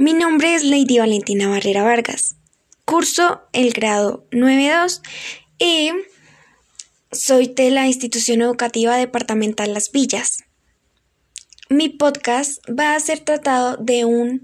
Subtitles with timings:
[0.00, 2.36] Mi nombre es Lady Valentina Barrera Vargas.
[2.86, 5.02] Curso el grado 9.2
[5.58, 5.90] y
[7.12, 10.44] soy de la institución educativa departamental Las Villas.
[11.68, 14.42] Mi podcast va a ser tratado de un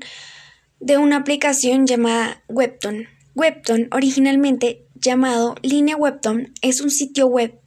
[0.79, 3.09] de una aplicación llamada Webton.
[3.35, 7.59] Webton, originalmente llamado Línea Webton, es un sitio web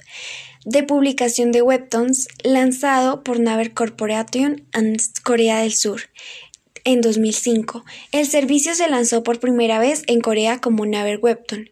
[0.63, 6.01] de publicación de webtoons lanzado por Naver Corporation en Corea del Sur
[6.89, 7.85] en 2005.
[8.11, 11.69] El servicio se lanzó por primera vez en Corea como Naver Webton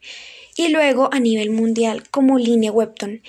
[0.55, 3.23] y luego a nivel mundial como línea Webton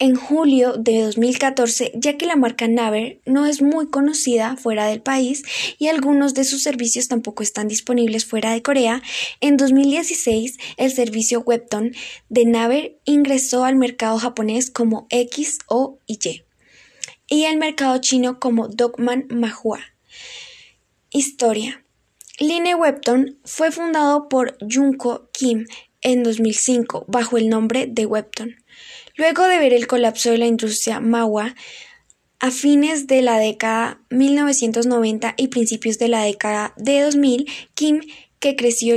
[0.00, 5.00] en julio de 2014, ya que la marca Naver no es muy conocida fuera del
[5.00, 5.44] país
[5.78, 9.00] y algunos de sus servicios tampoco están disponibles fuera de Corea,
[9.40, 11.92] en 2016 el servicio Webton
[12.28, 16.42] de Naver ingresó al mercado japonés como X o Y
[17.28, 19.80] y al mercado chino como Dogman Mahua.
[21.10, 21.82] Historia.
[22.38, 25.64] Line Webton fue fundado por Junko Kim
[26.02, 28.56] en 2005 bajo el nombre de Webton.
[29.16, 31.54] Luego de ver el colapso de la industria Mahua
[32.40, 38.00] a fines de la década 1990 y principios de la década de 2000, Kim
[38.40, 38.96] que creció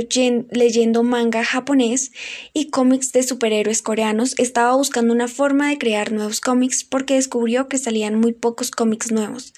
[0.50, 2.12] leyendo manga japonés
[2.52, 7.68] y cómics de superhéroes coreanos, estaba buscando una forma de crear nuevos cómics porque descubrió
[7.68, 9.54] que salían muy pocos cómics nuevos.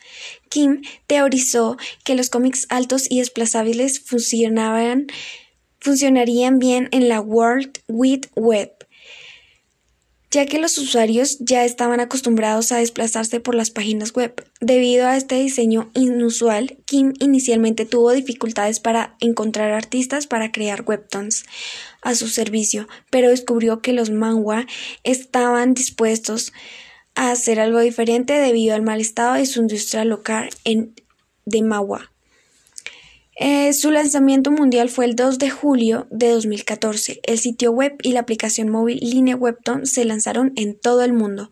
[0.48, 5.08] Kim teorizó que los cómics altos y desplazables funcionarían
[6.58, 8.83] bien en la World Wide Web
[10.34, 14.34] ya que los usuarios ya estaban acostumbrados a desplazarse por las páginas web.
[14.60, 21.44] Debido a este diseño inusual, Kim inicialmente tuvo dificultades para encontrar artistas para crear webtoons
[22.02, 24.66] a su servicio, pero descubrió que los manhwa
[25.04, 26.52] estaban dispuestos
[27.14, 30.96] a hacer algo diferente debido al mal estado de su industria local en,
[31.44, 32.10] de Mahua.
[33.36, 37.20] Eh, su lanzamiento mundial fue el 2 de julio de 2014.
[37.24, 41.50] El sitio web y la aplicación móvil Línea Webton se lanzaron en todo el mundo.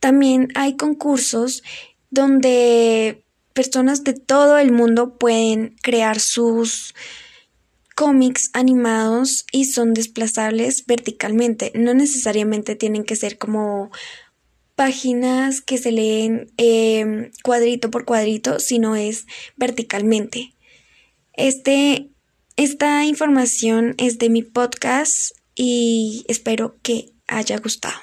[0.00, 1.62] También hay concursos
[2.10, 6.94] donde personas de todo el mundo pueden crear sus
[7.94, 11.70] cómics animados y son desplazables verticalmente.
[11.74, 13.90] No necesariamente tienen que ser como
[14.74, 19.26] páginas que se leen eh, cuadrito por cuadrito, sino es
[19.56, 20.54] verticalmente.
[21.40, 22.10] Este,
[22.56, 27.98] esta información es de mi podcast y espero que haya gustado.